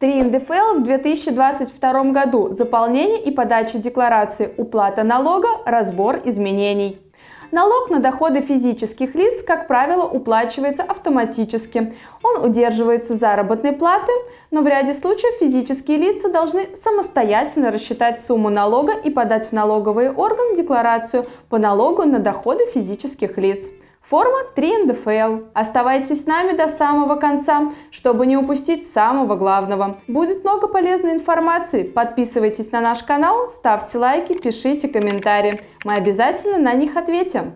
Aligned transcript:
3 0.00 0.22
НДФЛ 0.22 0.76
в 0.76 0.84
2022 0.84 2.04
году. 2.12 2.52
Заполнение 2.52 3.20
и 3.20 3.32
подача 3.32 3.78
декларации, 3.78 4.54
уплата 4.56 5.02
налога, 5.02 5.48
разбор 5.66 6.20
изменений. 6.24 7.00
Налог 7.50 7.90
на 7.90 7.98
доходы 7.98 8.40
физических 8.40 9.16
лиц, 9.16 9.42
как 9.42 9.66
правило, 9.66 10.04
уплачивается 10.04 10.84
автоматически. 10.84 11.94
Он 12.22 12.44
удерживается 12.44 13.16
заработной 13.16 13.72
платы, 13.72 14.12
но 14.52 14.62
в 14.62 14.68
ряде 14.68 14.94
случаев 14.94 15.34
физические 15.40 15.96
лица 15.96 16.30
должны 16.30 16.76
самостоятельно 16.76 17.72
рассчитать 17.72 18.20
сумму 18.24 18.50
налога 18.50 18.92
и 18.92 19.10
подать 19.10 19.48
в 19.48 19.52
налоговый 19.52 20.12
орган 20.12 20.54
декларацию 20.54 21.26
по 21.48 21.58
налогу 21.58 22.04
на 22.04 22.20
доходы 22.20 22.66
физических 22.66 23.36
лиц. 23.36 23.64
Форма 24.08 24.38
3 24.54 24.84
НДФЛ. 24.84 25.48
Оставайтесь 25.52 26.22
с 26.22 26.26
нами 26.26 26.56
до 26.56 26.66
самого 26.66 27.16
конца, 27.16 27.72
чтобы 27.90 28.26
не 28.26 28.38
упустить 28.38 28.90
самого 28.90 29.36
главного. 29.36 29.98
Будет 30.08 30.44
много 30.44 30.66
полезной 30.66 31.12
информации. 31.12 31.82
Подписывайтесь 31.82 32.72
на 32.72 32.80
наш 32.80 33.02
канал, 33.02 33.50
ставьте 33.50 33.98
лайки, 33.98 34.32
пишите 34.32 34.88
комментарии. 34.88 35.60
Мы 35.84 35.92
обязательно 35.92 36.56
на 36.56 36.72
них 36.72 36.96
ответим. 36.96 37.52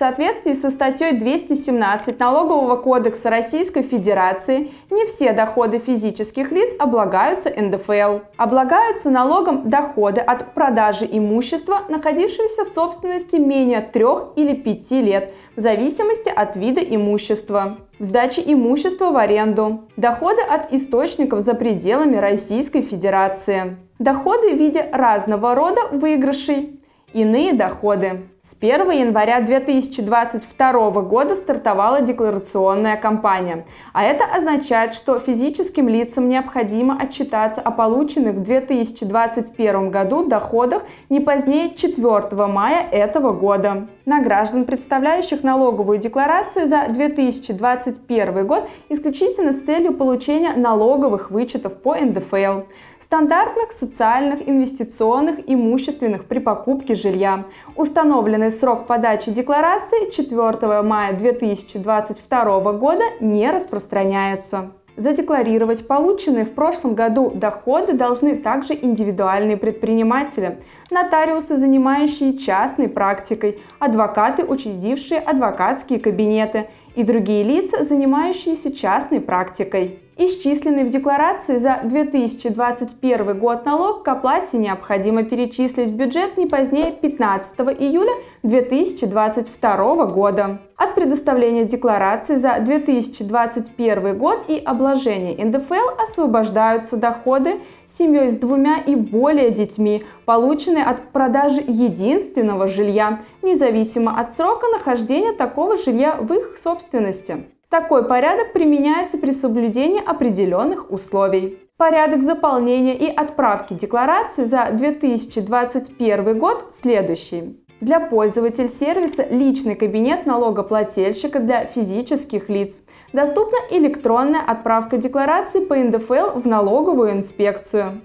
Соответствии 0.00 0.54
со 0.54 0.70
статьей 0.70 1.12
217 1.12 2.18
Налогового 2.18 2.76
кодекса 2.76 3.28
Российской 3.28 3.82
Федерации 3.82 4.72
не 4.88 5.04
все 5.04 5.34
доходы 5.34 5.78
физических 5.78 6.50
лиц 6.52 6.72
облагаются 6.78 7.50
НДФЛ. 7.50 8.20
Облагаются 8.38 9.10
налогом 9.10 9.68
доходы 9.68 10.22
от 10.22 10.54
продажи 10.54 11.06
имущества, 11.10 11.82
находившегося 11.90 12.64
в 12.64 12.68
собственности 12.68 13.36
менее 13.36 13.82
3 13.82 14.04
или 14.36 14.54
5 14.54 14.90
лет, 15.02 15.34
в 15.54 15.60
зависимости 15.60 16.30
от 16.34 16.56
вида 16.56 16.80
имущества. 16.80 17.76
В 17.98 18.04
сдаче 18.04 18.42
имущества 18.46 19.10
в 19.10 19.18
аренду. 19.18 19.82
Доходы 19.98 20.40
от 20.40 20.72
источников 20.72 21.40
за 21.40 21.52
пределами 21.52 22.16
Российской 22.16 22.80
Федерации. 22.80 23.76
Доходы 23.98 24.54
в 24.54 24.58
виде 24.58 24.88
разного 24.92 25.54
рода 25.54 25.82
выигрышей. 25.92 26.80
Иные 27.12 27.52
доходы. 27.52 28.30
С 28.42 28.56
1 28.58 28.90
января 28.92 29.42
2022 29.42 30.90
года 31.02 31.34
стартовала 31.34 32.00
декларационная 32.00 32.96
кампания, 32.96 33.66
а 33.92 34.02
это 34.02 34.24
означает, 34.24 34.94
что 34.94 35.20
физическим 35.20 35.90
лицам 35.90 36.26
необходимо 36.26 36.98
отчитаться 36.98 37.60
о 37.60 37.70
полученных 37.70 38.36
в 38.36 38.42
2021 38.42 39.90
году 39.90 40.24
доходах 40.24 40.84
не 41.10 41.20
позднее 41.20 41.74
4 41.74 42.46
мая 42.46 42.88
этого 42.90 43.32
года. 43.32 43.88
На 44.06 44.22
граждан, 44.22 44.64
представляющих 44.64 45.42
налоговую 45.42 45.98
декларацию 45.98 46.66
за 46.66 46.86
2021 46.88 48.46
год 48.46 48.66
исключительно 48.88 49.52
с 49.52 49.60
целью 49.60 49.92
получения 49.92 50.54
налоговых 50.54 51.30
вычетов 51.30 51.76
по 51.76 51.94
НДФЛ, 51.94 52.62
стандартных, 52.98 53.72
социальных, 53.72 54.48
инвестиционных, 54.48 55.40
имущественных 55.46 56.24
при 56.24 56.38
покупке 56.38 56.94
жилья, 56.94 57.44
установленных 57.76 58.29
Установленный 58.30 58.56
срок 58.56 58.86
подачи 58.86 59.32
декларации 59.32 60.08
4 60.08 60.82
мая 60.82 61.14
2022 61.14 62.72
года 62.74 63.02
не 63.18 63.50
распространяется. 63.50 64.70
Задекларировать 64.96 65.88
полученные 65.88 66.44
в 66.44 66.52
прошлом 66.52 66.94
году 66.94 67.32
доходы 67.34 67.92
должны 67.92 68.36
также 68.36 68.74
индивидуальные 68.74 69.56
предприниматели, 69.56 70.60
нотариусы, 70.92 71.56
занимающие 71.56 72.38
частной 72.38 72.88
практикой, 72.88 73.58
адвокаты, 73.80 74.44
учредившие 74.44 75.18
адвокатские 75.18 75.98
кабинеты 75.98 76.68
и 76.94 77.02
другие 77.02 77.42
лица, 77.42 77.82
занимающиеся 77.84 78.72
частной 78.72 79.20
практикой. 79.20 79.98
Исчисленный 80.22 80.84
в 80.84 80.90
декларации 80.90 81.56
за 81.56 81.80
2021 81.82 83.38
год 83.38 83.64
налог 83.64 84.02
к 84.02 84.08
оплате 84.08 84.58
необходимо 84.58 85.22
перечислить 85.22 85.88
в 85.88 85.94
бюджет 85.94 86.36
не 86.36 86.44
позднее 86.44 86.92
15 86.92 87.58
июля 87.80 88.12
2022 88.42 90.04
года. 90.04 90.58
От 90.76 90.94
предоставления 90.94 91.64
декларации 91.64 92.36
за 92.36 92.58
2021 92.60 94.18
год 94.18 94.44
и 94.46 94.58
обложения 94.58 95.42
НДФЛ 95.42 96.02
освобождаются 96.04 96.98
доходы 96.98 97.54
семьей 97.86 98.28
с 98.28 98.36
двумя 98.36 98.76
и 98.76 98.96
более 98.96 99.50
детьми, 99.50 100.04
полученные 100.26 100.84
от 100.84 101.00
продажи 101.12 101.64
единственного 101.66 102.68
жилья, 102.68 103.22
независимо 103.40 104.20
от 104.20 104.32
срока 104.32 104.66
нахождения 104.66 105.32
такого 105.32 105.78
жилья 105.78 106.16
в 106.16 106.30
их 106.34 106.58
собственности. 106.62 107.46
Такой 107.70 108.04
порядок 108.04 108.52
применяется 108.52 109.16
при 109.16 109.30
соблюдении 109.30 110.02
определенных 110.04 110.90
условий. 110.90 111.60
Порядок 111.76 112.22
заполнения 112.24 112.96
и 112.96 113.06
отправки 113.06 113.74
декларации 113.74 114.42
за 114.42 114.70
2021 114.72 116.36
год 116.36 116.72
следующий. 116.74 117.64
Для 117.80 118.00
пользователей 118.00 118.66
сервиса 118.66 119.24
«Личный 119.30 119.76
кабинет 119.76 120.26
налогоплательщика 120.26 121.38
для 121.38 121.64
физических 121.64 122.48
лиц» 122.48 122.80
доступна 123.12 123.56
электронная 123.70 124.42
отправка 124.44 124.96
декларации 124.98 125.64
по 125.64 125.76
НДФЛ 125.76 126.40
в 126.40 126.46
налоговую 126.46 127.12
инспекцию. 127.12 128.00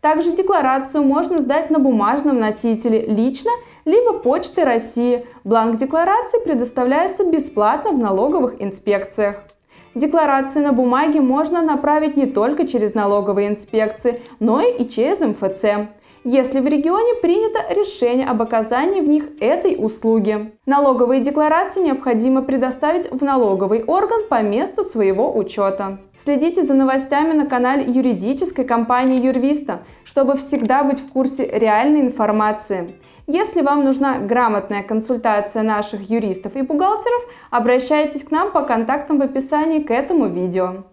Также 0.00 0.34
декларацию 0.34 1.04
можно 1.04 1.40
сдать 1.40 1.70
на 1.70 1.78
бумажном 1.78 2.40
носителе 2.40 3.04
лично 3.06 3.50
либо 3.84 4.14
Почты 4.14 4.64
России. 4.64 5.26
Бланк 5.44 5.76
декларации 5.76 6.42
предоставляется 6.42 7.24
бесплатно 7.24 7.92
в 7.92 7.98
налоговых 7.98 8.62
инспекциях. 8.62 9.36
Декларации 9.94 10.60
на 10.60 10.72
бумаге 10.72 11.20
можно 11.20 11.62
направить 11.62 12.16
не 12.16 12.26
только 12.26 12.66
через 12.66 12.94
налоговые 12.94 13.48
инспекции, 13.48 14.22
но 14.38 14.62
и 14.62 14.88
через 14.88 15.20
МФЦ 15.20 15.90
если 16.24 16.60
в 16.60 16.66
регионе 16.66 17.14
принято 17.20 17.58
решение 17.70 18.26
об 18.26 18.42
оказании 18.42 19.00
в 19.00 19.08
них 19.08 19.24
этой 19.40 19.76
услуги. 19.78 20.52
Налоговые 20.66 21.20
декларации 21.20 21.80
необходимо 21.80 22.42
предоставить 22.42 23.10
в 23.10 23.22
налоговый 23.22 23.82
орган 23.84 24.28
по 24.28 24.42
месту 24.42 24.84
своего 24.84 25.36
учета. 25.36 25.98
Следите 26.18 26.62
за 26.62 26.74
новостями 26.74 27.32
на 27.32 27.46
канале 27.46 27.84
юридической 27.84 28.64
компании 28.64 29.24
Юрвиста, 29.24 29.80
чтобы 30.04 30.36
всегда 30.36 30.84
быть 30.84 31.00
в 31.00 31.10
курсе 31.10 31.46
реальной 31.46 32.00
информации. 32.00 32.96
Если 33.26 33.62
вам 33.62 33.84
нужна 33.84 34.18
грамотная 34.18 34.82
консультация 34.82 35.62
наших 35.62 36.10
юристов 36.10 36.56
и 36.56 36.62
бухгалтеров, 36.62 37.22
обращайтесь 37.50 38.24
к 38.24 38.30
нам 38.32 38.50
по 38.50 38.62
контактам 38.62 39.18
в 39.18 39.22
описании 39.22 39.78
к 39.78 39.90
этому 39.92 40.26
видео. 40.26 40.84